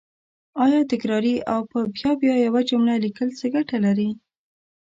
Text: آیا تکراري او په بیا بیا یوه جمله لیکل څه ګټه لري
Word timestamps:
آیا 0.65 0.81
تکراري 0.91 1.35
او 1.53 1.61
په 1.71 1.79
بیا 1.95 2.11
بیا 2.21 2.35
یوه 2.47 2.61
جمله 2.69 2.93
لیکل 3.05 3.29
څه 3.39 3.45
ګټه 3.55 3.77
لري 3.85 4.09